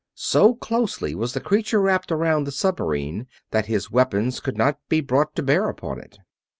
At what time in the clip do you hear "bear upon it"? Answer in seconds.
5.43-6.17